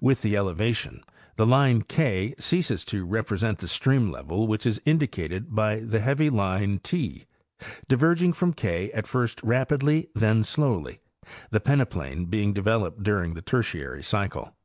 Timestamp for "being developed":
12.28-13.04